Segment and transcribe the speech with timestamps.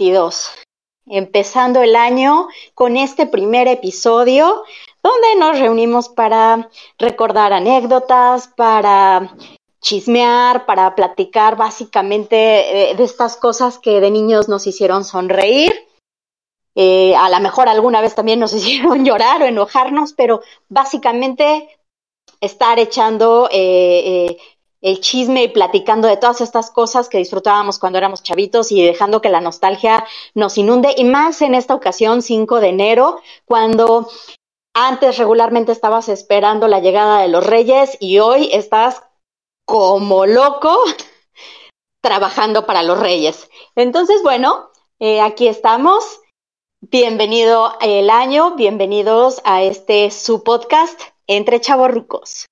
[0.00, 0.50] 2022.
[1.06, 4.64] Empezando el año con este primer episodio
[5.02, 9.34] donde nos reunimos para recordar anécdotas, para
[9.80, 15.72] chismear, para platicar básicamente eh, de estas cosas que de niños nos hicieron sonreír.
[16.76, 21.68] Eh, a lo mejor alguna vez también nos hicieron llorar o enojarnos, pero básicamente
[22.40, 24.36] estar echando eh,
[24.80, 29.20] el chisme y platicando de todas estas cosas que disfrutábamos cuando éramos chavitos y dejando
[29.20, 30.94] que la nostalgia nos inunde.
[30.96, 34.08] Y más en esta ocasión, 5 de enero, cuando
[34.74, 39.02] antes regularmente estabas esperando la llegada de los reyes y hoy estás
[39.66, 40.76] como loco
[42.02, 43.50] trabajando para los reyes.
[43.76, 46.20] Entonces, bueno, eh, aquí estamos.
[46.82, 52.49] Bienvenido el año, bienvenidos a este su podcast entre chavorrucos.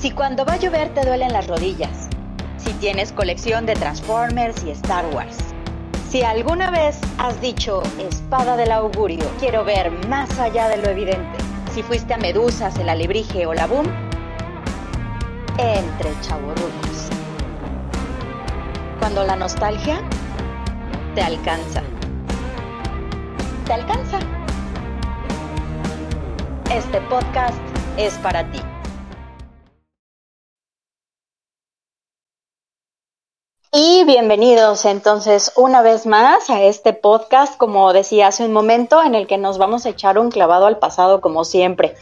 [0.00, 2.08] Si cuando va a llover te duelen las rodillas,
[2.56, 5.36] si tienes colección de Transformers y Star Wars,
[6.08, 11.38] si alguna vez has dicho espada del augurio, quiero ver más allá de lo evidente,
[11.74, 13.86] si fuiste a Medusas, el alebrije o la boom,
[15.58, 17.08] entre chavorrucos.
[19.00, 20.00] Cuando la nostalgia
[21.16, 21.82] te alcanza.
[23.66, 24.20] Te alcanza.
[26.72, 27.58] Este podcast
[27.96, 28.60] es para ti.
[33.70, 39.14] Y bienvenidos entonces una vez más a este podcast, como decía hace un momento, en
[39.14, 41.94] el que nos vamos a echar un clavado al pasado como siempre,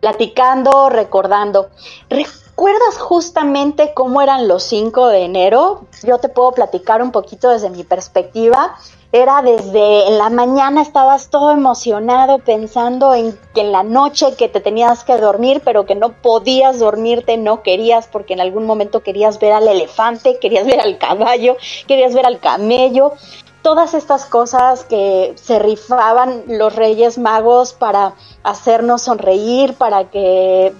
[0.00, 1.68] platicando, recordando.
[2.08, 5.82] ¿Recuerdas justamente cómo eran los 5 de enero?
[6.02, 8.78] Yo te puedo platicar un poquito desde mi perspectiva
[9.12, 14.48] era desde en la mañana estabas todo emocionado pensando en que en la noche que
[14.48, 19.02] te tenías que dormir, pero que no podías dormirte, no querías porque en algún momento
[19.02, 23.12] querías ver al elefante, querías ver al caballo, querías ver al camello.
[23.60, 30.72] Todas estas cosas que se rifaban los Reyes Magos para hacernos sonreír, para que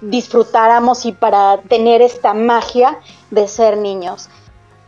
[0.00, 3.00] disfrutáramos y para tener esta magia
[3.30, 4.28] de ser niños.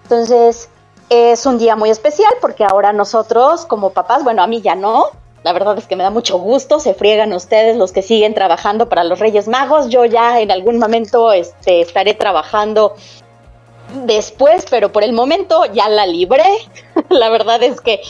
[0.05, 0.71] Entonces,
[1.13, 5.11] es un día muy especial porque ahora nosotros como papás, bueno, a mí ya no,
[5.43, 8.89] la verdad es que me da mucho gusto, se friegan ustedes los que siguen trabajando
[8.89, 12.95] para los Reyes Magos, yo ya en algún momento este, estaré trabajando
[14.05, 16.45] después, pero por el momento ya la libré,
[17.11, 18.01] la verdad es que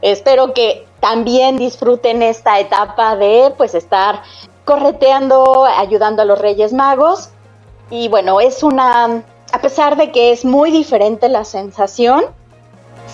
[0.00, 4.22] espero que también disfruten esta etapa de pues estar
[4.64, 7.30] correteando, ayudando a los Reyes Magos.
[7.90, 12.24] Y bueno, es una a pesar de que es muy diferente la sensación,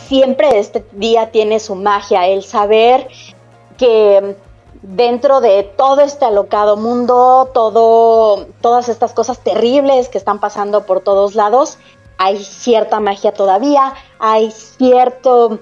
[0.09, 3.09] siempre este día tiene su magia, el saber
[3.77, 4.37] que
[4.83, 11.01] dentro de todo este alocado mundo, todo, todas estas cosas terribles que están pasando por
[11.01, 11.79] todos lados,
[12.19, 15.59] hay cierta magia todavía, hay cierto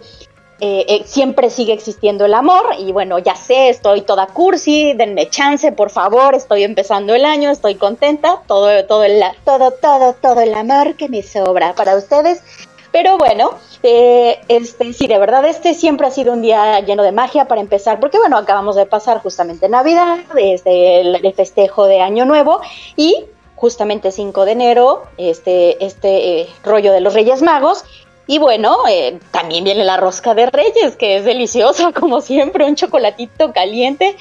[0.59, 5.29] eh, eh, siempre sigue existiendo el amor y bueno, ya sé, estoy toda cursi, denme
[5.29, 10.41] chance, por favor, estoy empezando el año, estoy contenta, todo, todo, el, todo, todo, todo
[10.41, 12.43] el amor que me sobra para ustedes.
[12.91, 13.51] Pero bueno,
[13.83, 17.61] eh, este, sí, de verdad, este siempre ha sido un día lleno de magia para
[17.61, 22.63] empezar, porque bueno, acabamos de pasar justamente Navidad, desde el, festejo de Año Nuevo
[22.97, 27.85] y justamente 5 de enero, este, este rollo de los Reyes Magos,
[28.27, 32.75] y bueno, eh, también viene la rosca de reyes, que es deliciosa, como siempre, un
[32.75, 34.17] chocolatito caliente.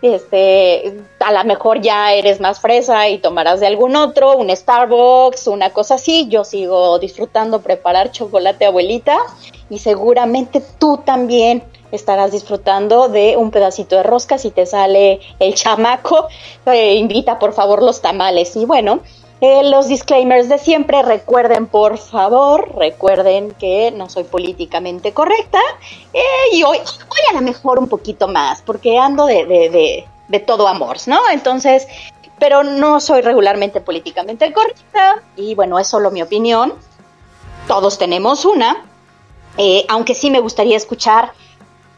[0.00, 5.48] Este, a lo mejor ya eres más fresa y tomarás de algún otro, un Starbucks,
[5.48, 6.28] una cosa así.
[6.28, 9.18] Yo sigo disfrutando preparar chocolate abuelita
[9.68, 15.54] y seguramente tú también estarás disfrutando de un pedacito de rosca si te sale el
[15.54, 16.28] chamaco.
[16.66, 18.54] Eh, invita por favor los tamales.
[18.54, 19.00] Y bueno,
[19.40, 25.60] eh, los disclaimers de siempre, recuerden por favor, recuerden que no soy políticamente correcta
[26.12, 26.20] eh,
[26.52, 30.66] y hoy, hoy a lo mejor un poquito más, porque ando de, de, de, todo
[30.66, 31.20] amor, ¿no?
[31.30, 31.86] Entonces,
[32.40, 36.74] pero no soy regularmente políticamente correcta y bueno, es solo mi opinión.
[37.68, 38.84] Todos tenemos una,
[39.56, 41.32] eh, aunque sí me gustaría escuchar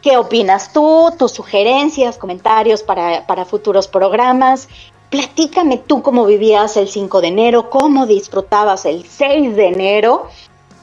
[0.03, 4.69] qué opinas tú, tus sugerencias, comentarios para, para futuros programas.
[5.11, 10.29] Platícame tú cómo vivías el 5 de enero, cómo disfrutabas el 6 de enero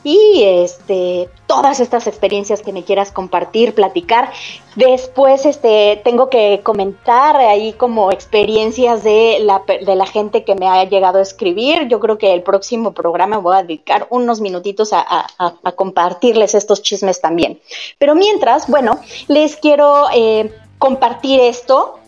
[0.04, 4.32] y este todas estas experiencias que me quieras compartir, platicar.
[4.76, 10.68] Después este tengo que comentar ahí como experiencias de la, de la gente que me
[10.68, 11.88] ha llegado a escribir.
[11.88, 15.28] Yo creo que el próximo programa voy a dedicar unos minutitos a,
[15.76, 17.60] compartirles estos chismes también.
[17.98, 22.00] Pero mientras, bueno, les quiero eh, compartir esto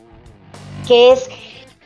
[0.88, 1.30] que es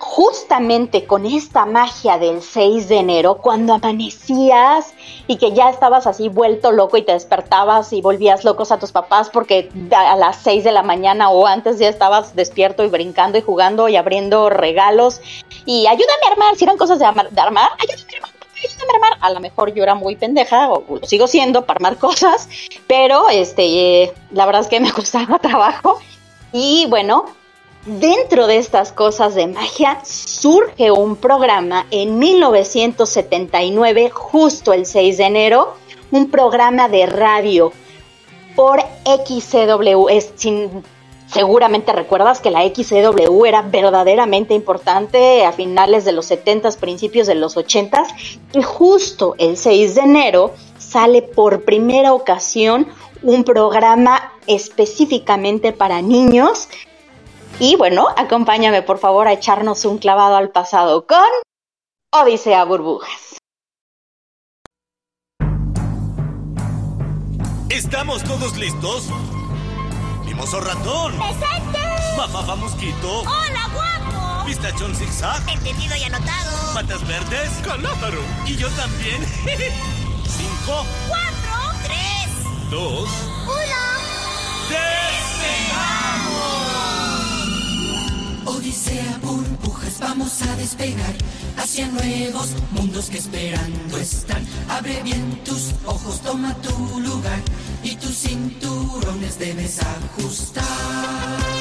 [0.04, 4.94] justamente con esta magia del 6 de enero, cuando amanecías
[5.28, 8.92] y que ya estabas así vuelto loco y te despertabas y volvías locos a tus
[8.92, 13.38] papás porque a las 6 de la mañana o antes ya estabas despierto y brincando
[13.38, 15.22] y jugando y abriendo regalos
[15.66, 19.18] y ayúdame a armar, si eran cosas de, armar, ayúdame a armar, ayúdame a armar.
[19.22, 22.50] A lo mejor yo era muy pendeja o lo sigo siendo para armar cosas,
[22.88, 26.00] pero este, la verdad es que me costaba trabajo
[26.52, 27.26] y bueno,
[27.86, 35.24] Dentro de estas cosas de magia surge un programa en 1979, justo el 6 de
[35.26, 35.74] enero,
[36.10, 37.74] un programa de radio
[38.56, 40.08] por XCW.
[41.28, 47.36] seguramente recuerdas que la XCW era verdaderamente importante a finales de los 70s, principios de
[47.36, 52.88] los 80s, y justo el 6 de enero sale por primera ocasión
[53.24, 56.70] un programa específicamente para niños
[57.60, 61.26] y bueno, acompáñame por favor a echarnos un clavado al pasado con
[62.12, 63.38] Odisea Burbujas.
[67.70, 69.10] ¿Estamos todos listos?
[70.26, 71.14] ¡Mimoso ratón!
[71.18, 71.80] ¡Presente!
[72.18, 73.22] ¡Mamá mosquito!
[73.22, 74.46] ¡Hola, guapo!
[74.46, 75.42] ¿Pistachón zigzag?
[75.50, 76.74] Entendido y anotado.
[76.74, 77.50] ¿Patas verdes?
[77.64, 78.22] ¡Caláparo!
[78.46, 79.26] ¿Y yo también?
[80.28, 80.86] ¿Cinco?
[81.08, 81.80] ¡Cuatro!
[81.84, 82.70] ¡Tres!
[82.70, 83.10] ¿Dos?
[83.46, 83.84] ¡Uno!
[88.64, 91.14] Odisea, burbujas, vamos a despegar
[91.58, 94.42] hacia nuevos mundos que esperando están.
[94.70, 97.42] Abre bien tus ojos, toma tu lugar
[97.84, 101.53] y tus cinturones debes ajustar.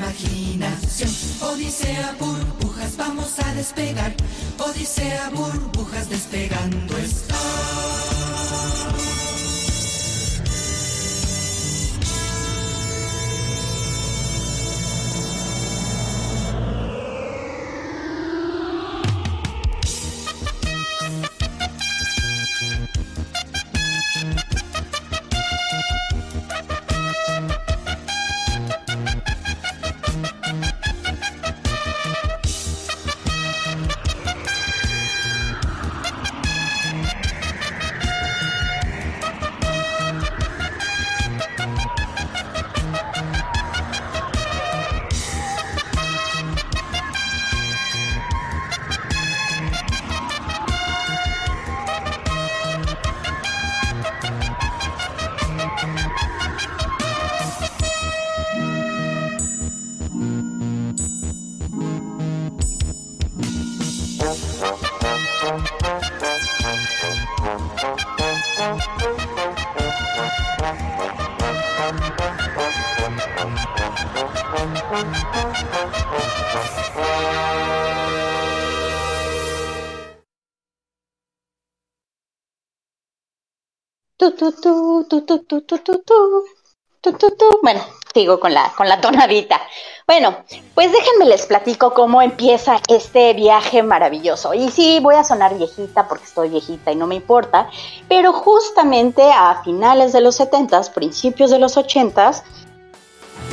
[0.00, 1.10] Imaginación.
[1.42, 4.14] Odisea, burbujas, vamos a despegar.
[4.58, 6.96] Odisea, burbujas, despegando
[85.34, 85.84] está.
[87.62, 87.80] Bueno,
[88.12, 89.60] sigo con la, con la tonadita.
[90.06, 90.36] Bueno,
[90.74, 94.54] pues déjenme les platico cómo empieza este viaje maravilloso.
[94.54, 97.70] Y sí, voy a sonar viejita porque estoy viejita y no me importa,
[98.08, 102.42] pero justamente a finales de los 70 principios de los 80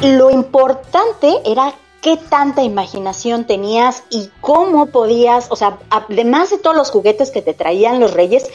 [0.01, 6.75] lo importante era qué tanta imaginación tenías y cómo podías, o sea, además de todos
[6.75, 8.49] los juguetes que te traían los reyes,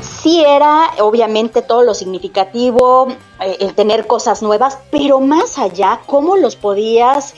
[0.00, 3.08] sí era obviamente todo lo significativo,
[3.40, 7.34] eh, el tener cosas nuevas, pero más allá, cómo los podías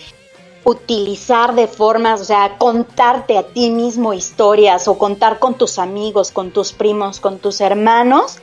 [0.65, 6.31] utilizar de formas, o sea, contarte a ti mismo historias o contar con tus amigos,
[6.31, 8.39] con tus primos, con tus hermanos,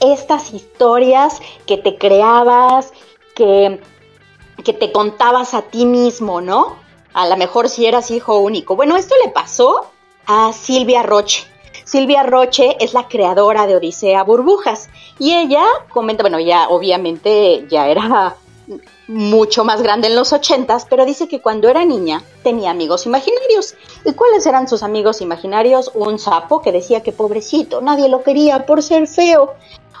[0.00, 2.92] estas historias que te creabas,
[3.34, 3.80] que,
[4.64, 6.76] que te contabas a ti mismo, ¿no?
[7.14, 8.76] A lo mejor si eras hijo único.
[8.76, 9.86] Bueno, esto le pasó
[10.26, 11.51] a Silvia Roche.
[11.92, 17.86] Silvia Roche es la creadora de Odisea Burbujas y ella comenta, bueno, ya obviamente ya
[17.86, 18.34] era
[19.08, 23.74] mucho más grande en los ochentas, pero dice que cuando era niña tenía amigos imaginarios.
[24.06, 25.90] ¿Y cuáles eran sus amigos imaginarios?
[25.92, 29.52] Un sapo que decía que pobrecito, nadie lo quería por ser feo.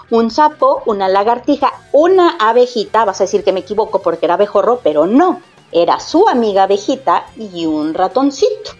[0.08, 4.80] Un sapo, una lagartija, una abejita, vas a decir que me equivoco porque era abejorro,
[4.82, 8.70] pero no, era su amiga abejita y un ratoncito.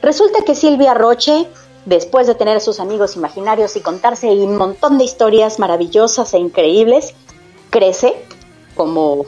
[0.00, 1.48] Resulta que Silvia Roche
[1.84, 6.38] después de tener a sus amigos imaginarios y contarse un montón de historias maravillosas e
[6.38, 7.14] increíbles,
[7.70, 8.14] crece
[8.74, 9.26] como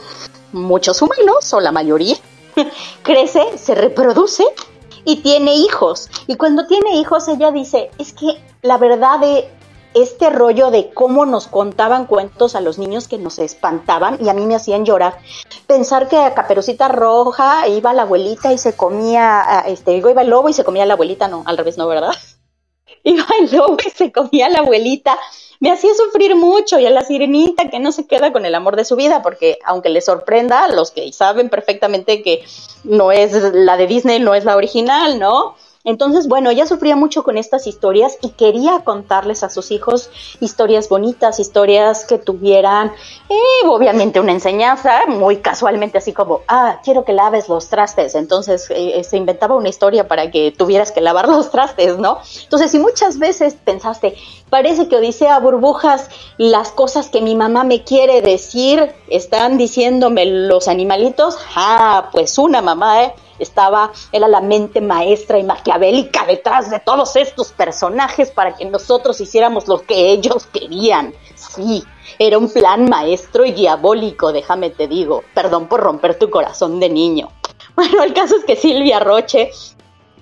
[0.53, 2.17] muchos humanos o la mayoría
[3.03, 4.45] crece, se reproduce
[5.05, 6.09] y tiene hijos.
[6.27, 9.49] Y cuando tiene hijos, ella dice, es que la verdad de
[9.95, 14.35] este rollo de cómo nos contaban cuentos a los niños que nos espantaban y a
[14.35, 15.19] mí me hacían llorar.
[15.69, 20.49] Pensar que a Caperucita Roja iba la abuelita y se comía, este, iba el lobo
[20.49, 22.13] y se comía la abuelita, no, al revés, no, ¿verdad?
[23.05, 25.19] Iba el lobo y se comía la abuelita
[25.65, 28.77] me hacía sufrir mucho y a la sirenita que no se queda con el amor
[28.77, 32.45] de su vida, porque aunque le sorprenda, los que saben perfectamente que
[32.83, 35.55] no es la de Disney, no es la original, ¿no?
[35.85, 40.11] Entonces, bueno, ella sufría mucho con estas historias y quería contarles a sus hijos
[40.41, 42.91] historias bonitas, historias que tuvieran,
[43.29, 48.15] eh, obviamente, una enseñanza, muy casualmente así como, ah, quiero que laves los trastes.
[48.15, 52.19] Entonces, eh, se inventaba una historia para que tuvieras que lavar los trastes, ¿no?
[52.43, 54.17] Entonces, si muchas veces pensaste,
[54.49, 60.67] parece que Odisea Burbujas, las cosas que mi mamá me quiere decir, están diciéndome los
[60.67, 63.15] animalitos, ah, pues una mamá, ¿eh?
[63.39, 69.21] Estaba, era la mente maestra y maquiavélica detrás de todos estos personajes para que nosotros
[69.21, 71.15] hiciéramos lo que ellos querían.
[71.35, 71.85] Sí,
[72.19, 75.23] era un plan maestro y diabólico, déjame te digo.
[75.35, 77.29] Perdón por romper tu corazón de niño.
[77.77, 79.51] Bueno, el caso es que Silvia Roche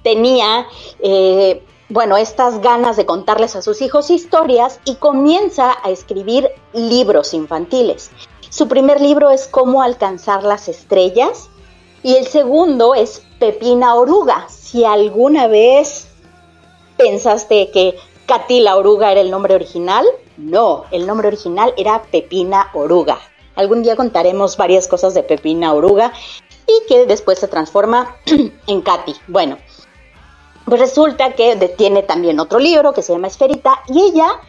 [0.02, 0.66] tenía,
[1.00, 7.34] eh, bueno, estas ganas de contarles a sus hijos historias y comienza a escribir libros
[7.34, 8.10] infantiles.
[8.48, 11.50] Su primer libro es Cómo alcanzar las estrellas
[12.02, 14.46] y el segundo es Pepina Oruga.
[14.48, 16.08] Si alguna vez
[16.96, 20.06] pensaste que Katy la Oruga era el nombre original,
[20.36, 23.18] no, el nombre original era Pepina Oruga.
[23.54, 26.12] Algún día contaremos varias cosas de Pepina Oruga
[26.66, 28.16] y que después se transforma
[28.66, 29.14] en Katy.
[29.28, 29.58] Bueno,
[30.64, 34.40] pues resulta que tiene también otro libro que se llama Esferita y ella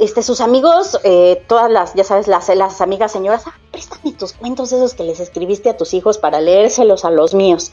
[0.00, 4.32] este, sus amigos, eh, todas las, ya sabes, las, las amigas señoras, ah, préstame tus
[4.32, 7.72] cuentos esos que les escribiste a tus hijos para leérselos a los míos.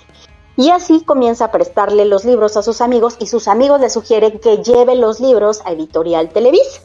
[0.57, 4.39] Y así comienza a prestarle los libros a sus amigos y sus amigos le sugieren
[4.39, 6.81] que lleve los libros a Editorial Televisa.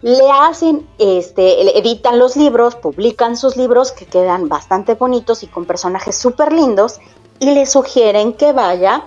[0.00, 5.66] Le hacen, este, editan los libros, publican sus libros que quedan bastante bonitos y con
[5.66, 7.00] personajes súper lindos
[7.38, 9.04] y le sugieren que vaya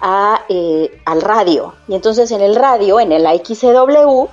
[0.00, 1.74] a, eh, al radio.
[1.88, 4.28] Y entonces en el radio, en el XCW,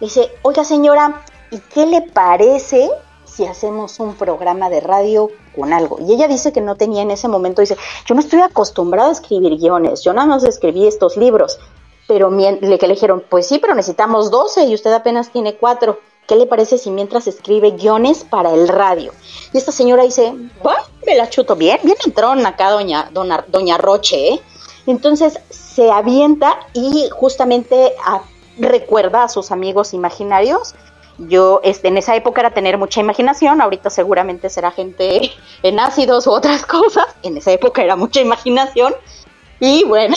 [0.00, 2.90] dice, oiga señora, ¿y qué le parece
[3.24, 5.98] si hacemos un programa de radio con algo?
[6.00, 7.76] Y ella dice que no tenía en ese momento, dice,
[8.06, 11.58] yo no estoy acostumbrada a escribir guiones, yo nada más escribí estos libros,
[12.06, 16.00] pero le, que le dijeron, pues sí, pero necesitamos 12 y usted apenas tiene 4.
[16.26, 19.12] ¿Qué le parece si mientras escribe guiones para el radio?
[19.52, 23.78] Y esta señora dice, bueno, me la chuto bien, bien entrón acá doña, doña, doña
[23.78, 24.40] Roche, ¿eh?
[24.86, 28.22] Entonces se avienta y justamente a
[28.58, 30.74] recuerda a sus amigos imaginarios.
[31.18, 36.26] Yo, este, en esa época era tener mucha imaginación, ahorita seguramente será gente en ácidos
[36.26, 38.94] u otras cosas, en esa época era mucha imaginación.
[39.58, 40.14] Y bueno,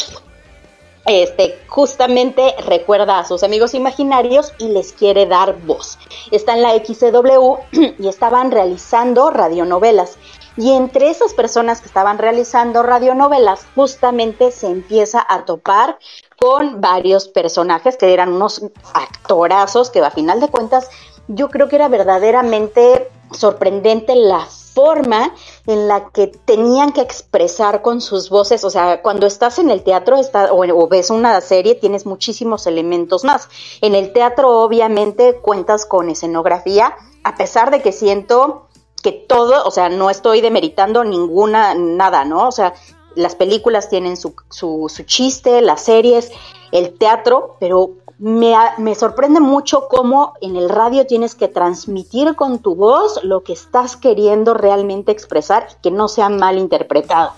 [1.05, 5.97] este, justamente recuerda a sus amigos imaginarios y les quiere dar voz.
[6.29, 7.57] Está en la XCW
[7.99, 10.17] y estaban realizando radionovelas.
[10.57, 15.97] Y entre esas personas que estaban realizando radionovelas, justamente se empieza a topar
[16.41, 18.63] con varios personajes que eran unos
[18.95, 20.89] actorazos que a final de cuentas
[21.27, 25.35] yo creo que era verdaderamente sorprendente la forma
[25.67, 29.83] en la que tenían que expresar con sus voces, o sea, cuando estás en el
[29.83, 33.47] teatro está, o, ves una serie tienes muchísimos elementos más.
[33.81, 38.67] En el teatro obviamente cuentas con escenografía, a pesar de que siento
[39.03, 42.47] que todo, o sea, no estoy demeritando ninguna, nada, ¿no?
[42.47, 42.73] O sea,
[43.15, 46.31] las películas tienen su, su, chiste, las series,
[46.71, 52.59] el teatro, pero me, me, sorprende mucho cómo en el radio tienes que transmitir con
[52.59, 57.31] tu voz lo que estás queriendo realmente expresar y que no sea mal interpretado.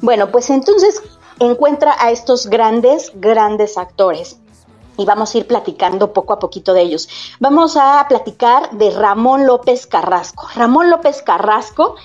[0.00, 1.02] Bueno, pues entonces
[1.40, 4.38] encuentra a estos grandes, grandes actores
[4.96, 7.08] y vamos a ir platicando poco a poquito de ellos.
[7.40, 10.46] Vamos a platicar de Ramón López Carrasco.
[10.54, 11.96] Ramón López Carrasco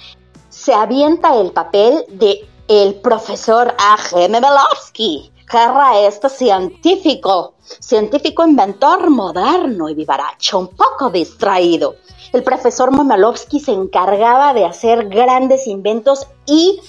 [0.49, 4.29] se avienta el papel de el profesor A.G.
[4.29, 11.95] Mebelovsky, era este científico, científico inventor moderno y vivaracho, un poco distraído.
[12.31, 16.79] El profesor Mebelovsky se encargaba de hacer grandes inventos y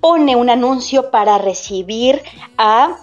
[0.00, 2.22] pone un anuncio para recibir
[2.56, 2.96] a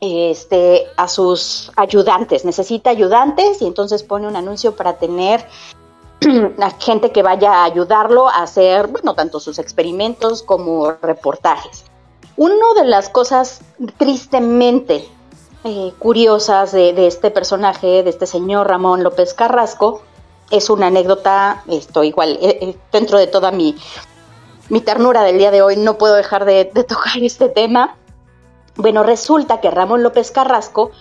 [0.00, 5.46] este, a sus ayudantes, necesita ayudantes y entonces pone un anuncio para tener
[6.80, 11.84] gente que vaya a ayudarlo a hacer, bueno, tanto sus experimentos como reportajes.
[12.36, 13.60] Una de las cosas
[13.96, 15.08] tristemente
[15.64, 20.02] eh, curiosas de, este personaje, de este señor Ramón López Carrasco,
[20.50, 23.74] es una anécdota, esto igual, eh, eh, dentro de toda mi,
[24.68, 27.96] mi ternura del día de hoy, no puedo dejar de, de tocar este tema.
[28.76, 30.92] Bueno, resulta que Ramón López Carrasco,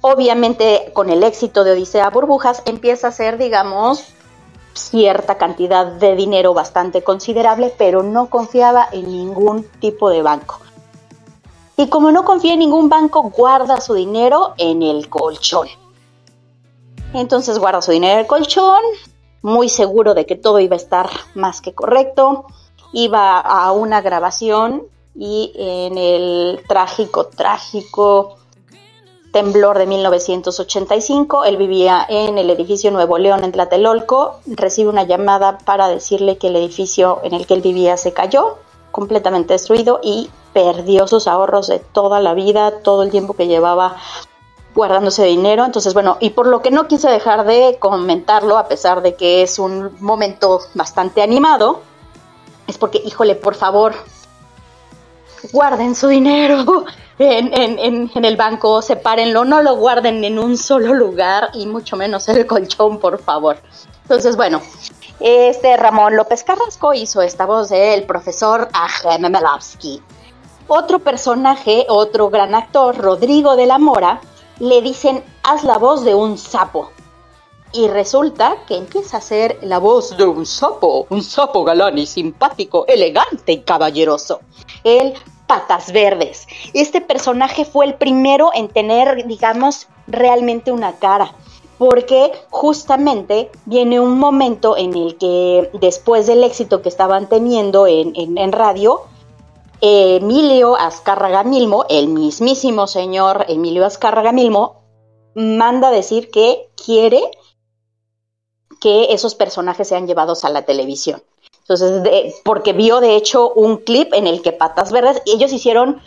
[0.00, 4.15] obviamente con el éxito de Odisea Burbujas, empieza a hacer, digamos,
[4.76, 10.60] cierta cantidad de dinero bastante considerable, pero no confiaba en ningún tipo de banco.
[11.76, 15.68] Y como no confía en ningún banco, guarda su dinero en el colchón.
[17.12, 18.80] Entonces guarda su dinero en el colchón,
[19.42, 22.46] muy seguro de que todo iba a estar más que correcto.
[22.92, 28.36] Iba a una grabación y en el trágico, trágico
[29.36, 35.58] temblor de 1985, él vivía en el edificio Nuevo León en Tlatelolco, recibe una llamada
[35.58, 38.56] para decirle que el edificio en el que él vivía se cayó,
[38.90, 43.96] completamente destruido y perdió sus ahorros de toda la vida, todo el tiempo que llevaba
[44.74, 45.66] guardándose dinero.
[45.66, 49.42] Entonces, bueno, y por lo que no quise dejar de comentarlo, a pesar de que
[49.42, 51.82] es un momento bastante animado,
[52.66, 53.96] es porque, híjole, por favor,
[55.52, 56.86] guarden su dinero
[57.18, 62.28] en, en, el banco, sepárenlo, no lo guarden en un solo lugar y mucho menos
[62.28, 63.56] el colchón, por favor.
[64.02, 64.60] Entonces, bueno,
[65.20, 70.02] este Ramón López Carrasco hizo esta voz del profesor Ajem Melavsky.
[70.68, 74.20] Otro personaje, otro gran actor, Rodrigo de la Mora,
[74.58, 76.90] le dicen, haz la voz de un sapo.
[77.72, 82.06] Y resulta que empieza a ser la voz de un sapo, un sapo galán y
[82.06, 84.40] simpático, elegante y caballeroso.
[84.84, 85.14] El
[85.46, 86.46] Patas Verdes.
[86.74, 91.34] Este personaje fue el primero en tener, digamos, realmente una cara
[91.78, 98.14] porque justamente viene un momento en el que después del éxito que estaban teniendo en,
[98.16, 99.02] en radio,
[99.80, 104.82] Emilio Azcárraga Milmo, el mismísimo señor Emilio Azcárraga Milmo,
[105.34, 107.20] manda decir que quiere
[108.80, 111.22] que esos personajes sean llevados a la televisión.
[111.68, 116.00] Entonces, porque vio de hecho un clip en el que Patas Verdes, ellos hicieron,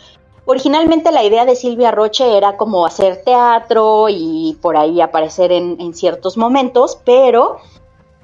[0.46, 5.92] originalmente la idea de Silvia Roche era como hacer teatro y por ahí aparecer en,
[5.92, 7.58] ciertos momentos, pero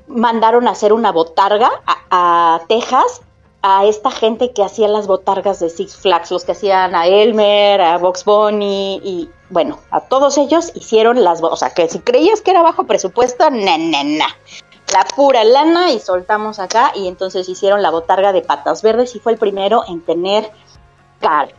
[0.06, 1.70] mandaron a hacer una botarga
[2.10, 3.20] a Texas
[3.60, 7.80] a esta gente que hacía las botargas de Six Flags, los que hacían a Elmer,
[7.80, 12.40] a Box Bunny y bueno, a todos ellos hicieron las, o sea, que si creías
[12.40, 14.26] que era bajo presupuesto, na, na.
[14.92, 19.20] La pura lana y soltamos acá y entonces hicieron la botarga de patas verdes y
[19.20, 20.50] fue el primero en tener
[21.20, 21.52] cara.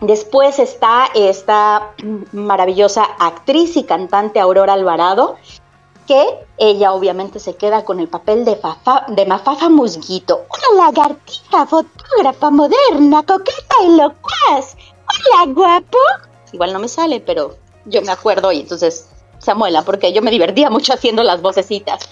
[0.00, 1.92] Después está esta
[2.32, 5.36] maravillosa actriz y cantante Aurora Alvarado,
[6.08, 6.24] que
[6.58, 8.58] ella obviamente se queda con el papel de,
[9.08, 14.76] de Mafafa Musguito, una lagartija fotógrafa moderna, coqueta y locuaz.
[15.06, 15.98] Hola, guapo.
[16.52, 19.08] Igual no me sale, pero yo me acuerdo y entonces
[19.42, 22.08] Samuela, porque yo me divertía mucho haciendo las vocecitas.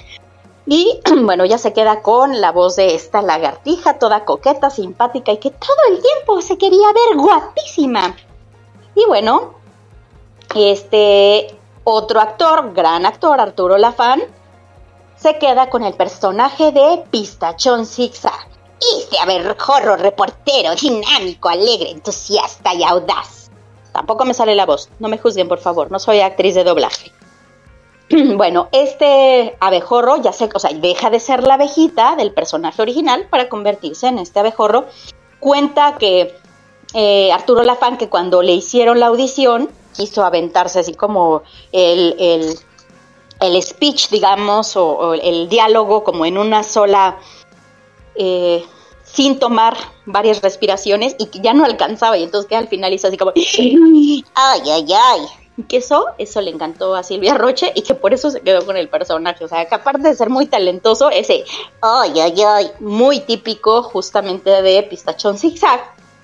[0.67, 5.39] Y bueno, ya se queda con la voz de esta lagartija, toda coqueta, simpática y
[5.39, 8.17] que todo el tiempo se quería ver guapísima.
[8.95, 9.55] Y bueno,
[10.55, 14.23] este otro actor, gran actor, Arturo Lafán,
[15.17, 18.49] se queda con el personaje de Pistachón Zigzag.
[18.81, 23.51] Y a ver, jorro, reportero, dinámico, alegre, entusiasta y audaz.
[23.93, 27.13] Tampoco me sale la voz, no me juzguen por favor, no soy actriz de doblaje.
[28.37, 33.27] bueno, este abejorro ya se, o sea, deja de ser la abejita del personaje original
[33.31, 34.87] para convertirse en este abejorro.
[35.39, 36.35] Cuenta que
[36.95, 41.43] eh, Arturo Lafán, que cuando le hicieron la audición, quiso aventarse así como
[41.73, 42.17] el,
[43.41, 47.19] el, speech, digamos, o, el diálogo como en una sola,
[48.17, 48.65] eh,
[49.05, 53.07] sin tomar varias respiraciones y que ya no alcanzaba y entonces que al final hizo
[53.07, 55.40] así como, ay, ay, ay.
[55.69, 58.77] Que eso, eso le encantó a Silvia Roche y que por eso se quedó con
[58.77, 59.45] el personaje.
[59.45, 61.45] O sea, que aparte de ser muy talentoso, ese
[61.81, 65.81] ay, ay, ay, muy típico justamente de Pistachón Zigzag.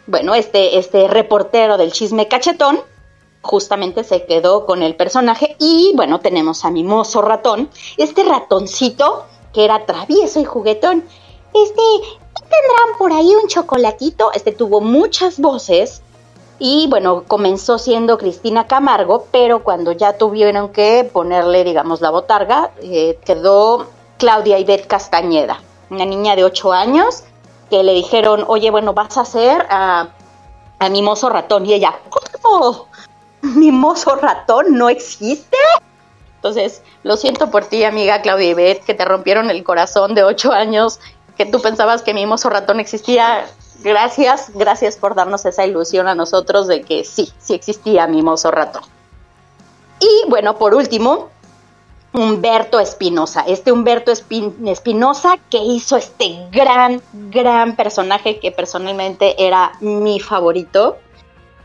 [0.07, 2.81] Bueno, este, este reportero del chisme cachetón,
[3.43, 9.65] justamente se quedó con el personaje y bueno, tenemos a Mimoso Ratón, este ratoncito que
[9.65, 11.05] era travieso y juguetón.
[11.55, 11.83] Este,
[12.35, 16.03] tendrán por ahí un chocolatito, este tuvo muchas voces
[16.59, 22.71] y bueno, comenzó siendo Cristina Camargo, pero cuando ya tuvieron que ponerle, digamos, la botarga,
[22.83, 23.87] eh, quedó
[24.19, 27.25] Claudia Ivette Castañeda, una niña de 8 años
[27.71, 30.09] que le dijeron, oye, bueno, vas a ser a,
[30.79, 31.67] a Mimoso Ratón.
[31.67, 31.99] Y ella,
[32.43, 32.87] ¿cómo?
[33.55, 35.57] mimoso ratón no existe.
[36.37, 40.53] Entonces, lo siento por ti, amiga Claudia Ibet, que te rompieron el corazón de ocho
[40.53, 41.01] años,
[41.37, 43.47] que tú pensabas que mimoso ratón existía.
[43.83, 48.83] Gracias, gracias por darnos esa ilusión a nosotros de que sí, sí existía mimoso ratón.
[50.01, 51.31] Y bueno, por último,
[52.13, 53.45] Humberto Espinosa.
[53.47, 60.97] Este Humberto Espinosa que hizo este gran, gran personaje que personalmente era mi favorito,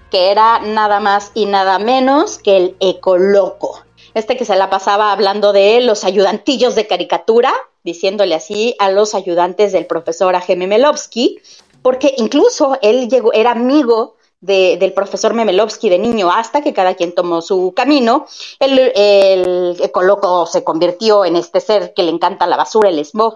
[0.09, 3.81] que era nada más y nada menos que el Ecoloco.
[4.13, 7.53] Este que se la pasaba hablando de los ayudantillos de caricatura,
[7.85, 10.57] diciéndole así a los ayudantes del profesor A.G.
[10.57, 11.39] Memelovsky,
[11.81, 17.13] porque incluso él llegó, era amigo del profesor Memelovsky de niño hasta que cada quien
[17.13, 18.25] tomó su camino.
[18.59, 23.35] El, el ecoloco se convirtió en este ser que le encanta la basura, el smog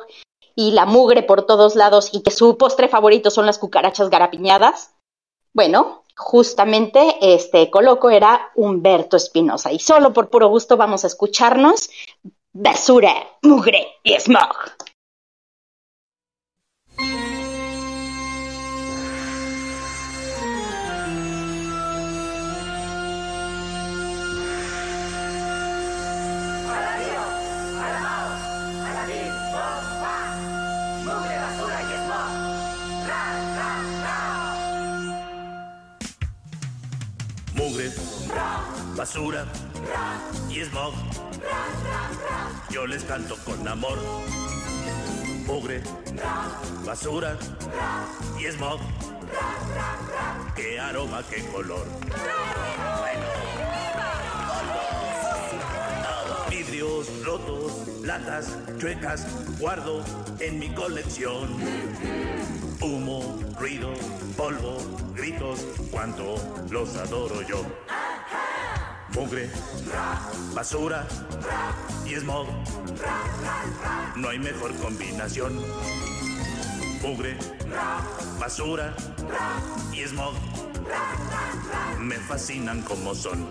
[0.55, 4.95] y la mugre por todos lados y que su postre favorito son las cucarachas garapiñadas.
[5.53, 11.89] Bueno, justamente este ecoloco era Humberto Espinosa y solo por puro gusto vamos a escucharnos
[12.53, 14.55] basura, mugre y smog.
[39.05, 39.45] Basura
[40.49, 40.91] y smog.
[42.71, 43.99] Yo les canto con amor.
[45.45, 45.83] Mugre,
[46.83, 47.37] basura
[48.39, 48.79] y smog.
[50.55, 51.85] Qué aroma, qué color.
[56.49, 59.27] Vidrios rotos, latas chuecas,
[59.59, 60.03] guardo
[60.39, 61.55] en mi colección.
[62.81, 63.93] Humo, ruido,
[64.35, 64.77] polvo,
[65.13, 66.37] gritos, cuánto
[66.71, 67.84] los adoro yo
[69.25, 69.49] mugre,
[70.53, 71.07] basura
[72.05, 72.47] y smog.
[74.15, 75.59] No hay mejor combinación.
[77.01, 77.35] Mugre,
[78.39, 78.95] basura
[79.91, 80.35] y smog.
[81.99, 83.47] Me fascinan como son.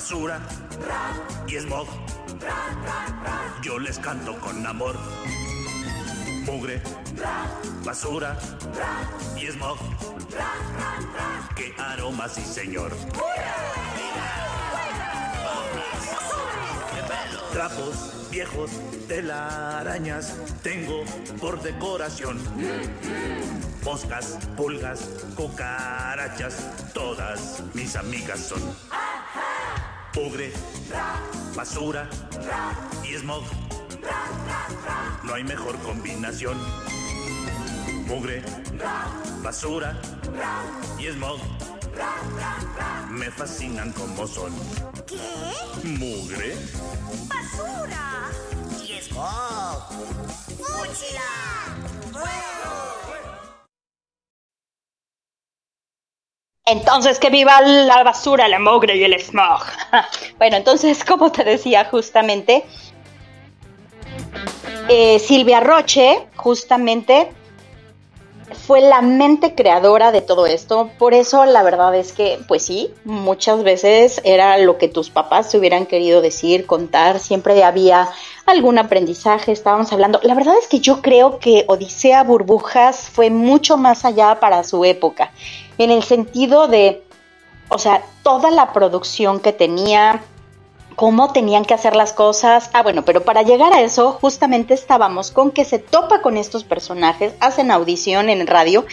[0.00, 0.40] Basura
[1.46, 1.86] y smog.
[3.62, 4.96] Yo les canto con amor.
[6.46, 6.80] Mugre,
[7.84, 8.38] basura
[9.36, 9.76] y smog.
[11.54, 12.92] Qué aromas, sí, señor.
[17.52, 18.70] Trapos viejos,
[19.06, 21.04] telarañas, tengo
[21.42, 22.38] por decoración.
[23.84, 25.00] Moscas, pulgas,
[25.36, 28.62] cucarachas, todas mis amigas son.
[30.14, 30.52] Mugre,
[31.54, 32.08] basura
[33.04, 33.44] y smog.
[35.22, 36.58] No hay mejor combinación.
[38.06, 38.42] Mugre,
[39.42, 39.96] basura
[40.98, 41.38] y smog.
[43.10, 44.52] Me fascinan como son.
[45.06, 45.16] ¿Qué?
[45.84, 46.56] Mugre,
[47.28, 48.30] ¡Basura!
[48.82, 49.90] ¡Y smog!
[50.58, 52.59] ¡Fúchila!
[56.70, 59.60] Entonces, que viva la basura, la mugre y el smog.
[60.38, 62.64] bueno, entonces, como te decía justamente,
[64.88, 67.32] eh, Silvia Roche, justamente,
[68.66, 70.90] fue la mente creadora de todo esto.
[70.96, 75.50] Por eso, la verdad es que, pues sí, muchas veces era lo que tus papás
[75.50, 77.18] te hubieran querido decir, contar.
[77.18, 78.08] Siempre había
[78.46, 80.20] algún aprendizaje, estábamos hablando.
[80.22, 84.84] La verdad es que yo creo que Odisea Burbujas fue mucho más allá para su
[84.84, 85.32] época
[85.80, 87.02] en el sentido de,
[87.70, 90.22] o sea, toda la producción que tenía,
[90.94, 92.68] cómo tenían que hacer las cosas.
[92.74, 96.64] Ah, bueno, pero para llegar a eso, justamente estábamos con que se topa con estos
[96.64, 98.84] personajes, hacen audición en radio.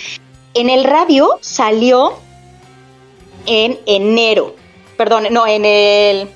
[0.53, 2.13] En el radio salió
[3.45, 4.55] en enero,
[4.95, 6.29] perdón, no, en el,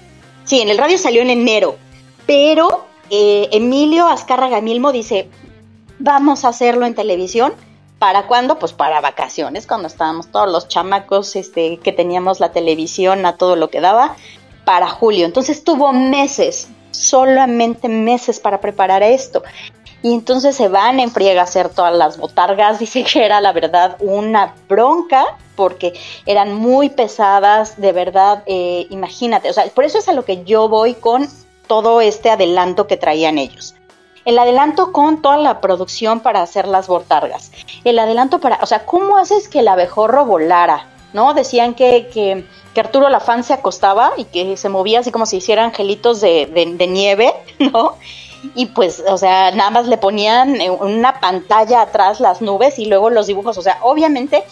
[0.43, 1.77] sí, en el radio salió en enero,
[2.25, 5.29] pero eh, Emilio Azcárraga Milmo dice,
[5.97, 7.53] vamos a hacerlo en televisión
[8.01, 8.57] ¿Para cuándo?
[8.57, 13.55] Pues para vacaciones, cuando estábamos todos los chamacos este, que teníamos la televisión a todo
[13.55, 14.15] lo que daba,
[14.65, 15.27] para julio.
[15.27, 19.43] Entonces tuvo meses, solamente meses para preparar esto.
[20.01, 22.79] Y entonces se van en friega a hacer todas las botargas.
[22.79, 25.93] Dice que era la verdad una bronca porque
[26.25, 29.47] eran muy pesadas, de verdad, eh, imagínate.
[29.47, 31.29] O sea, por eso es a lo que yo voy con
[31.67, 33.75] todo este adelanto que traían ellos.
[34.25, 37.51] El adelanto con toda la producción para hacer las botargas,
[37.83, 40.87] el adelanto para, o sea, ¿cómo haces que el abejorro volara?
[41.13, 41.33] ¿No?
[41.33, 45.37] Decían que, que, que Arturo Lafán se acostaba y que se movía así como si
[45.37, 47.97] hiciera angelitos de, de, de nieve, ¿no?
[48.55, 53.09] y pues, o sea, nada más le ponían una pantalla atrás las nubes y luego
[53.09, 54.43] los dibujos, o sea, obviamente,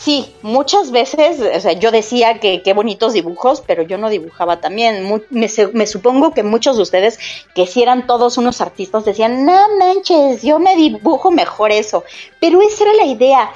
[0.00, 4.60] sí, muchas veces, o sea, yo decía que qué bonitos dibujos, pero yo no dibujaba
[4.60, 5.22] también.
[5.30, 7.18] me, me, supongo que muchos de ustedes,
[7.54, 12.04] que si eran todos unos artistas, decían, no manches, yo me dibujo mejor eso,
[12.40, 13.50] pero esa era la idea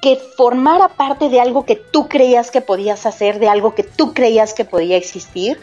[0.00, 4.14] que formara parte de algo que tú creías que podías hacer, de algo que tú
[4.14, 5.58] creías que podía existir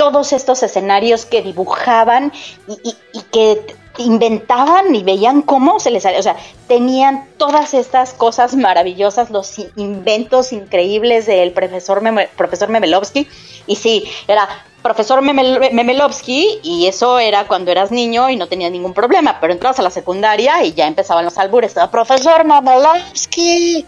[0.00, 2.32] todos estos escenarios que dibujaban
[2.66, 2.96] y,
[3.32, 6.36] que inventaban y veían cómo se les salía, o sea,
[6.66, 12.02] tenían todas estas cosas maravillosas, los inventos increíbles del profesor,
[12.36, 13.28] profesor Memelovsky,
[13.66, 14.48] y sí, era
[14.82, 19.78] profesor Memelovsky, y eso era cuando eras niño y no tenías ningún problema, pero entrabas
[19.78, 23.86] a la secundaria y ya empezaban los albures, profesor Memelovsky,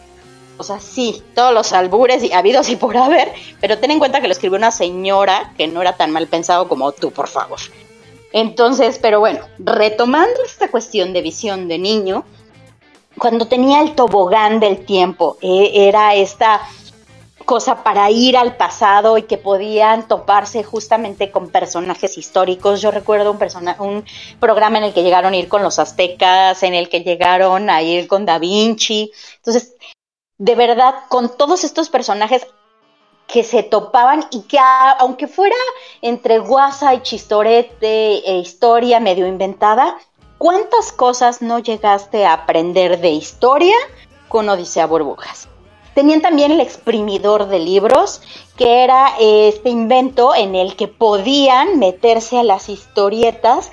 [0.58, 4.20] o sea, sí, todos los albures y habidos y por haber, pero ten en cuenta
[4.20, 7.58] que lo escribió una señora que no era tan mal pensado como tú, por favor.
[8.32, 12.24] Entonces, pero bueno, retomando esta cuestión de visión de niño,
[13.18, 16.62] cuando tenía el tobogán del tiempo, eh, era esta
[17.44, 22.80] cosa para ir al pasado y que podían toparse justamente con personajes históricos.
[22.80, 23.38] Yo recuerdo un,
[23.80, 24.04] un
[24.40, 27.82] programa en el que llegaron a ir con los aztecas, en el que llegaron a
[27.82, 29.12] ir con Da Vinci.
[29.36, 29.74] Entonces,
[30.38, 32.46] de verdad, con todos estos personajes
[33.26, 34.58] que se topaban y que
[34.98, 35.56] aunque fuera
[36.02, 39.96] entre guasa y chistorete e historia medio inventada,
[40.38, 43.76] ¿cuántas cosas no llegaste a aprender de historia
[44.28, 45.48] con Odisea Burbujas?
[45.94, 48.22] Tenían también el exprimidor de libros,
[48.56, 53.70] que era este invento en el que podían meterse a las historietas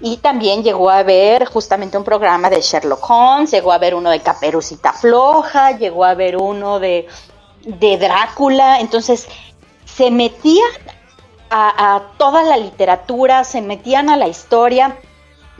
[0.00, 4.10] y también llegó a haber justamente un programa de Sherlock Holmes, llegó a haber uno
[4.10, 7.06] de Caperucita Floja, llegó a haber uno de,
[7.64, 8.80] de Drácula.
[8.80, 9.28] Entonces,
[9.84, 10.70] se metían
[11.50, 14.96] a, toda la literatura, se metían a la historia.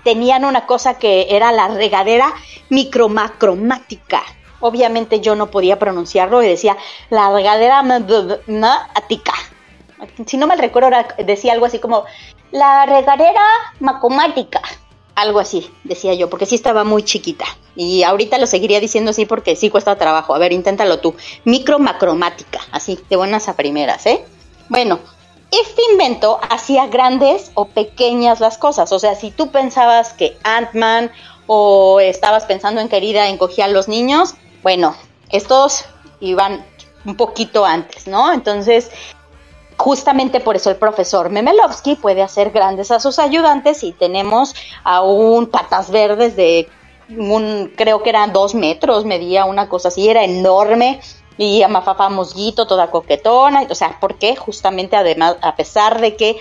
[0.05, 2.33] Tenían una cosa que era la regadera
[2.71, 4.23] micromacromática.
[4.61, 6.77] Obviamente yo no podía pronunciarlo y decía
[7.11, 9.33] la regadera mática.
[10.27, 12.05] Si no mal recuerdo, decía algo así como
[12.51, 13.43] la regadera
[13.81, 14.61] macomática.
[15.15, 17.45] Algo así, decía yo, porque sí estaba muy chiquita.
[17.77, 20.35] Y ahorita lo seguiría diciendo así porque sí cuesta trabajo.
[20.35, 21.15] A ver, inténtalo tú.
[21.45, 24.25] Micro macromática, así, de buenas a primeras, ¿eh?
[24.69, 25.01] Bueno,
[25.51, 28.91] este invento hacía grandes o pequeñas las cosas.
[28.91, 31.13] O sea, si tú pensabas que Ant-Man
[31.47, 34.97] o estabas pensando en querida encogía a los niños, bueno,
[35.29, 35.85] estos
[36.21, 36.65] iban
[37.05, 38.33] un poquito antes, ¿no?
[38.33, 38.91] Entonces,
[39.83, 45.03] justamente por eso el profesor Memelovsky puede hacer grandes a sus ayudantes y tenemos a
[45.03, 46.69] un patas verdes de
[47.09, 51.01] un, creo que eran dos metros, medía una cosa así, era enorme
[51.37, 52.09] y a Mafafa
[52.55, 56.39] toda coquetona, o sea, porque justamente además, a pesar de que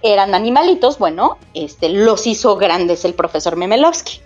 [0.00, 4.20] eran animalitos, bueno, este, los hizo grandes el profesor Memelovsky.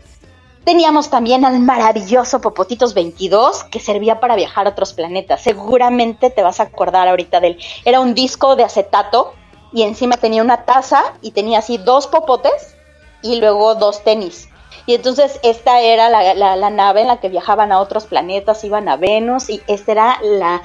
[0.69, 5.41] Teníamos también al maravilloso Popotitos 22 que servía para viajar a otros planetas.
[5.41, 7.59] Seguramente te vas a acordar ahorita de él.
[7.87, 9.33] Era un disco de acetato
[9.73, 12.77] y encima tenía una taza y tenía así dos popotes
[13.23, 14.51] y luego dos tenis.
[14.85, 18.99] Y entonces esta era la, nave en la que viajaban a otros planetas, iban a
[18.99, 20.61] Venus y esta era la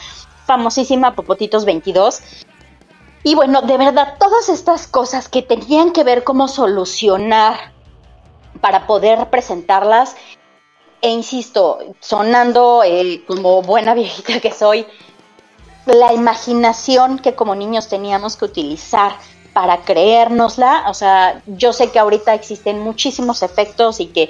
[0.46, 2.20] famosísima Popotitos 22.
[3.24, 7.72] Y bueno, de verdad, todas estas cosas que tenían que ver cómo solucionar
[8.64, 10.16] para poder presentarlas.
[11.02, 14.88] E insisto, sonando eh, como buena viejita que soy,
[15.86, 19.18] la imaginación que como niños teníamos que utilizar
[19.52, 20.86] para creérnosla.
[20.88, 24.30] O sea, yo sé que ahorita existen muchísimos efectos y que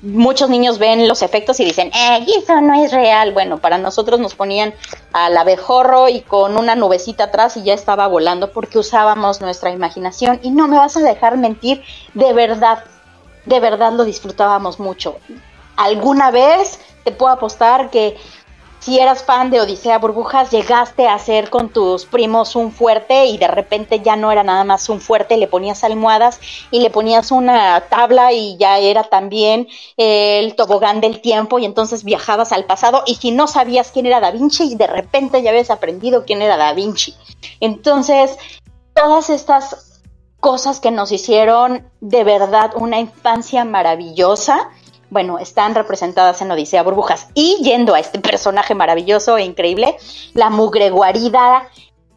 [0.00, 3.34] muchos niños ven los efectos y dicen, eh, eso no es real.
[3.34, 4.72] Bueno, para nosotros nos ponían
[5.12, 10.40] al abejorro y con una nubecita atrás y ya estaba volando porque usábamos nuestra imaginación.
[10.42, 11.82] Y no me vas a dejar mentir,
[12.14, 12.82] de verdad,
[13.46, 15.16] de verdad lo disfrutábamos mucho.
[15.76, 18.16] Alguna vez te puedo apostar que
[18.84, 23.38] si eras fan de Odisea Burbujas, llegaste a hacer con tus primos un fuerte y
[23.38, 26.38] de repente ya no era nada más un fuerte, le ponías almohadas
[26.70, 32.04] y le ponías una tabla y ya era también el tobogán del tiempo y entonces
[32.04, 35.48] viajabas al pasado y si no sabías quién era Da Vinci y de repente ya
[35.48, 37.14] habías aprendido quién era Da Vinci.
[37.60, 38.36] Entonces,
[38.94, 39.93] todas estas
[40.44, 44.68] cosas que nos hicieron de verdad una infancia maravillosa,
[45.08, 47.28] bueno, están representadas en Odisea Burbujas.
[47.32, 49.96] Y yendo a este personaje maravilloso e increíble,
[50.34, 51.66] la mugre guarida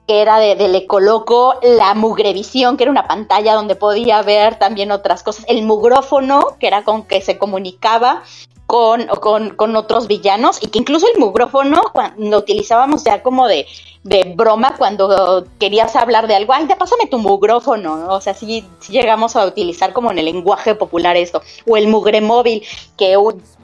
[0.10, 4.92] que era de, del Ecoloco, la Mugrevisión, que era una pantalla donde podía ver también
[4.92, 8.24] otras cosas, el mugrófono, que era con que se comunicaba
[8.68, 11.82] con, con, con otros villanos, y que incluso el mugrófono
[12.18, 13.66] lo utilizábamos ya como de,
[14.04, 18.66] de broma cuando querías hablar de algo, ay, ya pásame tu mugrófono, o sea, sí,
[18.80, 22.62] sí, llegamos a utilizar como en el lenguaje popular esto, o el mugre móvil,
[22.98, 23.18] que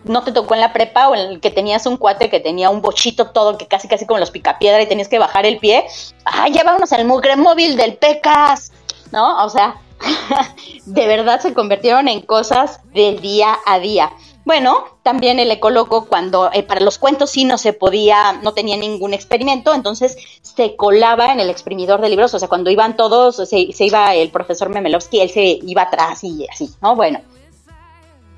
[0.06, 2.82] no te tocó en la prepa o el que tenías un cuate que tenía un
[2.82, 5.86] bochito todo que casi casi como los picapiedra y tenías que bajar el pie.
[6.26, 8.72] Ah, ya vámonos al mugre móvil del Pecas,
[9.12, 9.46] ¿no?
[9.46, 9.76] O sea,
[10.86, 14.12] de verdad se convirtieron en cosas del día a día.
[14.46, 18.76] Bueno, también el ecoloco cuando eh, para los cuentos sí no se podía, no tenía
[18.76, 23.38] ningún experimento, entonces se colaba en el exprimidor de libros, o sea, cuando iban todos,
[23.38, 26.96] se, se iba el profesor Memelovsky, él se iba atrás y así, ¿no?
[26.96, 27.22] Bueno,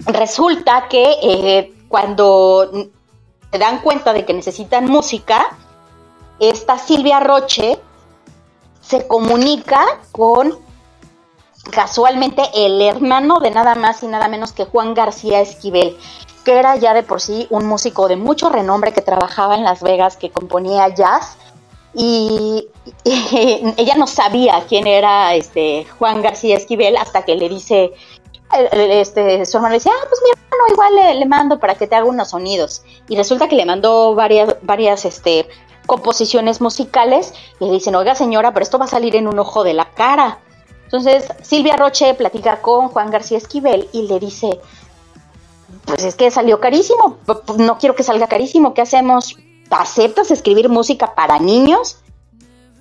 [0.06, 2.70] resulta que eh, cuando
[3.52, 5.58] se dan cuenta de que necesitan música,
[6.40, 7.80] esta Silvia Roche
[8.82, 10.65] se comunica con
[11.72, 15.98] casualmente el hermano de nada más y nada menos que Juan García Esquivel,
[16.44, 19.82] que era ya de por sí un músico de mucho renombre que trabajaba en Las
[19.82, 21.38] Vegas, que componía jazz.
[21.94, 22.68] Y,
[23.06, 27.94] ella no sabía quién era este Juan García Esquivel hasta que le dice
[28.72, 31.88] este, su hermano le dice, ah, pues mi hermano igual le, le, mando para que
[31.88, 32.84] te haga unos sonidos.
[33.10, 35.48] Y resulta que le mandó varias, varias este,
[35.86, 39.64] composiciones musicales y le dicen, oiga señora, pero esto va a salir en un ojo
[39.64, 40.40] de la cara.
[40.86, 44.60] Entonces Silvia Roche platica con Juan García Esquivel y le dice,
[45.86, 47.18] pues es que salió carísimo,
[47.58, 49.36] no quiero que salga carísimo, ¿qué hacemos?
[49.70, 51.98] ¿Aceptas escribir música para niños?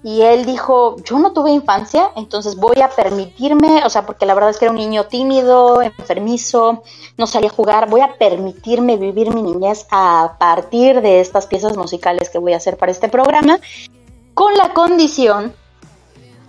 [0.05, 4.35] Y él dijo, yo no tuve infancia, entonces voy a permitirme, o sea, porque la
[4.35, 6.83] verdad es que era un niño tímido, enfermizo,
[7.17, 11.75] no salía a jugar, voy a permitirme vivir mi niñez a partir de estas piezas
[11.79, 13.59] musicales que voy a hacer para este programa,
[14.35, 15.55] con la condición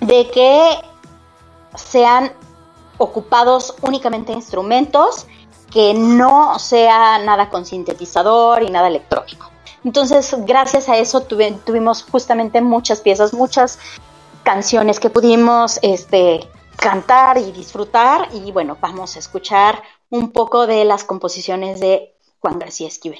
[0.02, 0.78] de que
[1.78, 2.32] sean
[2.98, 5.28] ocupados únicamente instrumentos,
[5.72, 9.52] que no sea nada con sintetizador y nada electrónico.
[9.84, 13.78] Entonces, gracias a eso tuvimos justamente muchas piezas, muchas
[14.44, 18.30] canciones que pudimos este, cantar y disfrutar.
[18.34, 23.20] Y bueno, vamos a escuchar un poco de las composiciones de Juan García Esquivel.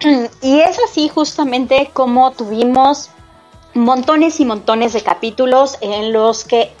[0.42, 3.10] Y es así justamente como tuvimos
[3.74, 6.72] montones y montones de capítulos en los que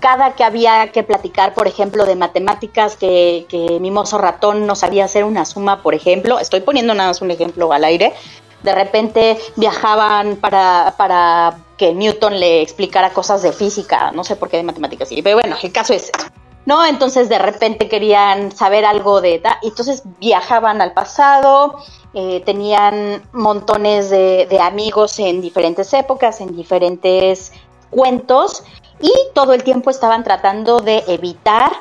[0.00, 4.74] cada que había que platicar, por ejemplo, de matemáticas, que, que mi mozo ratón no
[4.74, 8.14] sabía hacer una suma, por ejemplo, estoy poniendo nada más un ejemplo al aire,
[8.62, 14.48] de repente viajaban para, para que Newton le explicara cosas de física, no sé por
[14.48, 16.28] qué de matemáticas, pero bueno, el caso es eso.
[16.66, 16.84] ¿No?
[16.84, 19.42] Entonces de repente querían saber algo de...
[19.62, 21.78] Entonces viajaban al pasado,
[22.14, 27.52] eh, tenían montones de, de, amigos en diferentes épocas, en diferentes
[27.90, 28.64] cuentos,
[29.00, 31.72] y todo el tiempo estaban tratando de evitar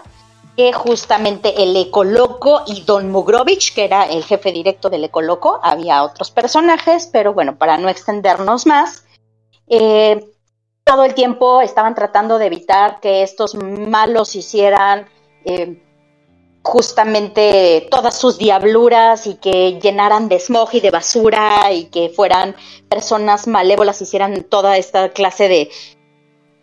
[0.56, 6.04] que justamente el Ecoloco y Don Mugrovich, que era el jefe directo del Ecoloco, había
[6.04, 9.06] otros personajes, pero bueno, para no extendernos más,
[9.68, 10.26] eh,
[10.90, 15.06] todo el tiempo estaban tratando de evitar que estos malos hicieran
[15.46, 15.80] eh,
[16.64, 22.56] justamente todas sus diabluras y que llenaran de smog y de basura y que fueran
[22.90, 25.70] personas malévolas, hicieran toda esta clase de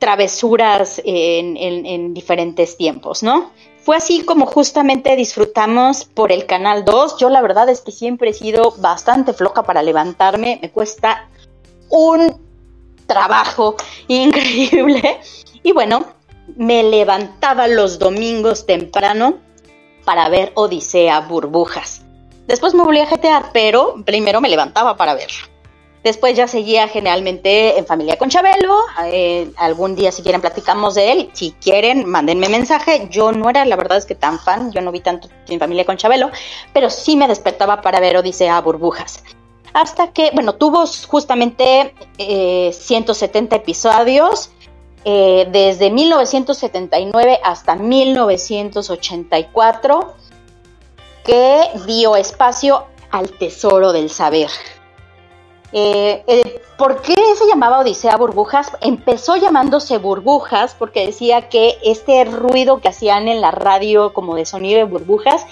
[0.00, 3.52] travesuras en, en- en diferentes tiempos, ¿no?
[3.84, 7.18] Fue así como justamente disfrutamos por el Canal 2.
[7.18, 10.58] Yo la verdad es que siempre he sido bastante floja para levantarme.
[10.60, 11.28] Me cuesta
[11.88, 12.44] un
[13.06, 13.76] trabajo
[14.08, 15.20] increíble.
[15.62, 16.06] Y bueno,
[16.56, 19.38] me levantaba los domingos temprano
[20.04, 22.02] para ver Odisea Burbujas.
[22.46, 25.56] Después me volví a jetear, pero primero me levantaba para verlo.
[26.04, 28.78] Después ya seguía generalmente en familia con Chabelo.
[29.06, 31.30] eh, algún día si quieren platicamos de él.
[31.32, 33.08] Si quieren, mándenme mensaje.
[33.10, 34.70] Yo no era, la verdad es que tan fan.
[34.70, 36.30] Yo no vi tanto en familia con Chabelo.
[36.72, 39.24] Pero sí me despertaba para ver Odisea Burbujas.
[39.76, 44.50] Hasta que, bueno, tuvo justamente eh, 170 episodios.
[45.04, 50.14] eh, desde 1979 hasta 1984.
[51.22, 54.48] Que dio espacio al tesoro del saber.
[55.72, 58.72] Eh, eh, ¿Por qué se llamaba Odisea Burbujas?
[58.80, 64.46] Empezó llamándose Burbujas porque decía que este ruido que hacían en la radio como de
[64.46, 65.44] sonido de burbujas,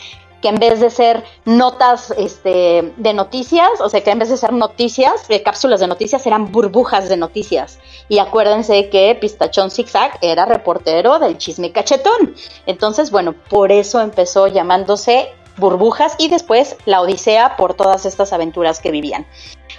[0.44, 4.36] que en vez de ser notas este, de noticias, o sea, que en vez de
[4.36, 7.78] ser noticias, de cápsulas de noticias, eran burbujas de noticias.
[8.10, 12.34] Y acuérdense que Pistachón Zigzag era reportero del chisme cachetón.
[12.66, 18.80] Entonces, bueno, por eso empezó llamándose Burbujas y después la Odisea por todas estas aventuras
[18.80, 19.24] que vivían.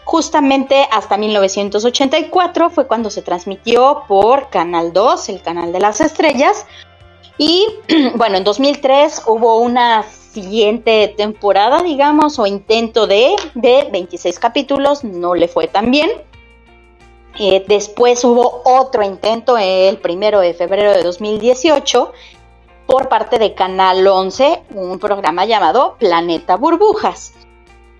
[0.03, 6.65] Justamente hasta 1984 fue cuando se transmitió por Canal 2, el canal de las estrellas.
[7.37, 7.67] Y
[8.15, 10.03] bueno, en 2003 hubo una
[10.35, 16.11] siguiente temporada, digamos, o intento de, de 26 capítulos, no le fue tan bien.
[17.39, 22.11] Eh, después hubo otro intento el primero de febrero de 2018
[22.85, 27.33] por parte de Canal 11, un programa llamado Planeta Burbujas.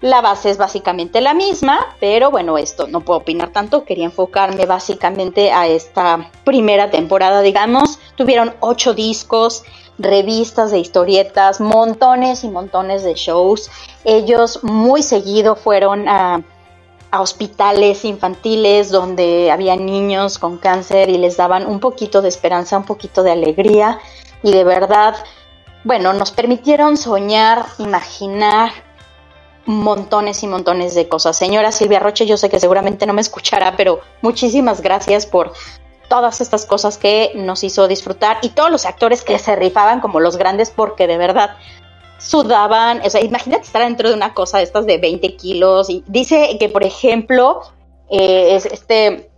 [0.02, 4.66] La base es básicamente la misma, pero bueno, esto no puedo opinar tanto, quería enfocarme
[4.66, 7.98] básicamente a esta primera temporada, digamos.
[8.16, 9.64] Tuvieron ocho discos,
[9.98, 13.70] revistas de historietas, montones y montones de shows.
[14.04, 16.44] Ellos muy seguido fueron a,
[17.12, 22.78] a hospitales infantiles donde había niños con cáncer y les daban un poquito de esperanza,
[22.78, 24.00] un poquito de alegría
[24.44, 25.16] y de verdad,
[25.84, 28.72] bueno, nos permitieron soñar, imaginar
[29.66, 31.38] montones y montones de cosas.
[31.38, 35.54] Señora Silvia Roche, yo sé que seguramente no me escuchará, pero muchísimas gracias por
[36.08, 40.20] todas estas cosas que nos hizo disfrutar y todos los actores que se rifaban como
[40.20, 41.58] los grandes porque de verdad
[42.18, 46.04] sudaban, o sea, imagínate estar dentro de una cosa de estas de 20 kilos y
[46.08, 47.62] dice que por ejemplo
[48.10, 49.30] eh, es este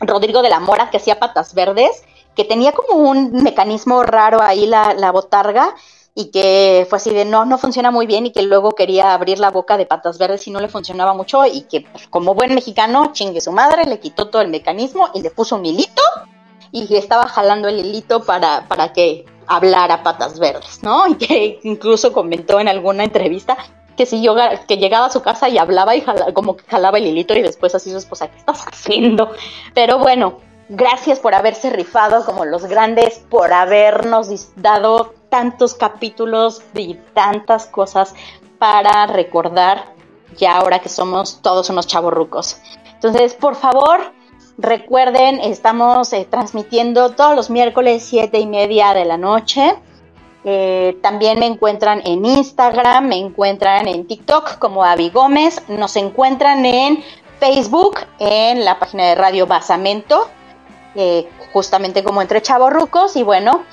[0.00, 2.02] Rodrigo de la Mora que hacía patas verdes,
[2.34, 5.74] que tenía como un mecanismo raro ahí la, la botarga
[6.14, 9.38] y que fue así de no, no funciona muy bien y que luego quería abrir
[9.38, 12.54] la boca de patas verdes y no le funcionaba mucho y que pues, como buen
[12.54, 16.02] mexicano chingue su madre, le quitó todo el mecanismo y le puso un hilito
[16.70, 21.06] y estaba jalando el hilito para, para que hablara patas verdes, ¿no?
[21.08, 23.56] Y que incluso comentó en alguna entrevista
[23.96, 24.34] que si yo
[24.66, 27.42] que llegaba a su casa y hablaba y jala, como que jalaba el hilito y
[27.42, 29.32] después así su esposa, ¿qué estás haciendo?
[29.74, 36.92] Pero bueno, gracias por haberse rifado como los grandes, por habernos dado tantos capítulos y
[37.14, 38.14] tantas cosas
[38.58, 39.94] para recordar
[40.36, 42.58] ya ahora que somos todos unos chavorrucos.
[42.92, 44.12] Entonces, por favor,
[44.58, 49.74] recuerden, estamos eh, transmitiendo todos los miércoles siete y media de la noche.
[50.44, 56.66] Eh, también me encuentran en Instagram, me encuentran en TikTok como Avi Gómez, nos encuentran
[56.66, 57.02] en
[57.40, 60.28] Facebook, en la página de Radio Basamento,
[60.94, 63.16] eh, justamente como entre chavorrucos.
[63.16, 63.64] Y bueno,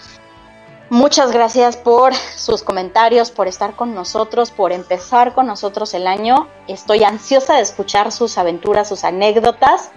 [0.90, 6.48] muchas gracias por sus comentarios, por estar con nosotros, por empezar con nosotros el año.
[6.68, 9.92] Estoy ansiosa de escuchar sus aventuras, sus anécdotas.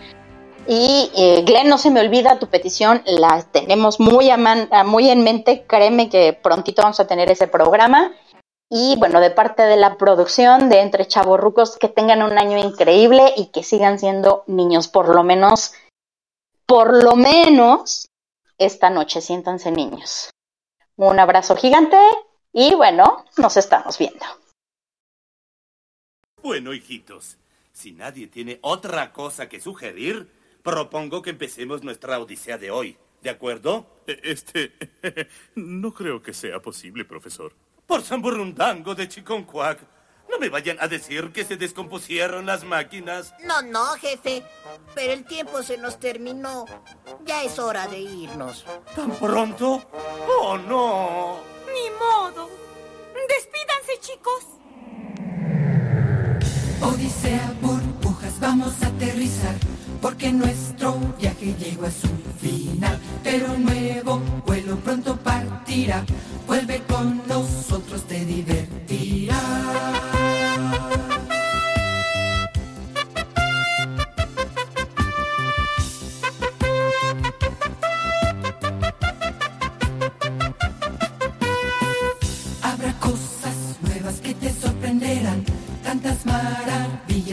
[0.67, 6.09] Y eh, Glenn, no se me olvida tu petición, la tenemos muy, en mente, créeme
[6.09, 8.13] que prontito vamos a tener ese programa.
[8.71, 13.35] Y bueno, de parte de la producción de Entre Chavorrucos, que tengan un año increíble
[13.37, 15.75] y que sigan siendo niños, por lo menos,
[16.65, 18.09] por lo menos
[18.57, 20.31] esta noche, siéntanse niños.
[21.05, 21.97] Un abrazo gigante
[22.53, 24.25] y bueno, nos estamos viendo.
[26.41, 27.39] Bueno, hijitos,
[27.73, 30.31] si nadie tiene otra cosa que sugerir,
[30.63, 32.97] propongo que empecemos nuestra odisea de hoy.
[33.21, 33.85] ¿De acuerdo?
[34.07, 34.75] Este...
[35.57, 37.53] no creo que sea posible, profesor.
[37.85, 39.81] Por San Burrundango de Chiconcuac.
[40.33, 43.35] No me vayan a decir que se descompusieron las máquinas.
[43.45, 44.43] No, no, jefe.
[44.95, 46.65] Pero el tiempo se nos terminó.
[47.27, 48.65] Ya es hora de irnos.
[48.97, 49.83] ¿Tan pronto?
[50.41, 51.39] ¡Oh, no!
[51.67, 52.49] Ni modo.
[53.29, 54.45] Despídanse, chicos.
[56.81, 59.55] Odisea, burbujas, vamos a aterrizar.
[60.01, 62.09] Porque nuestro viaje llegó a su
[62.41, 62.99] final.
[63.23, 64.17] Pero nuevo
[64.47, 66.07] vuelo pronto partirá.
[66.47, 68.62] Vuelve con nosotros, te divertirás.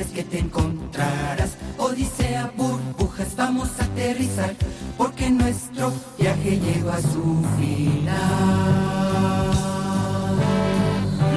[0.09, 1.57] que te encontrarás.
[1.77, 4.55] Odisea, burbujas, vamos a aterrizar,
[4.97, 8.19] porque nuestro viaje llegó a su final.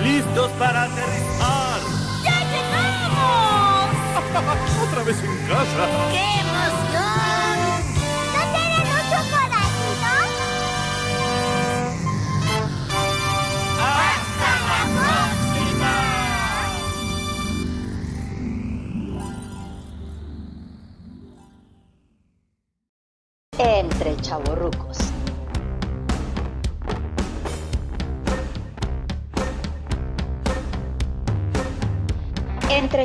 [0.02, 1.80] ¿Listos para aterrizar?
[2.24, 3.90] ¡Ya llegamos!
[4.88, 5.86] ¡Otra vez en casa!
[6.10, 7.32] ¡Qué emoción!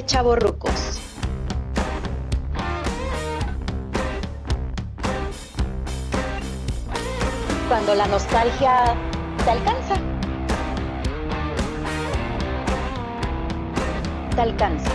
[0.08, 1.02] Chavorrucos.
[7.68, 8.96] Cuando la nostalgia
[9.44, 9.96] te alcanza.
[14.34, 14.92] Te alcanza.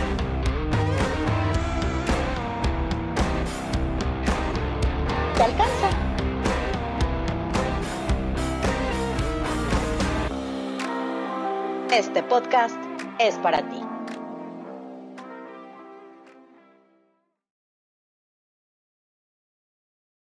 [5.36, 5.88] Te alcanza.
[11.90, 12.76] Este podcast
[13.18, 13.71] es para ti.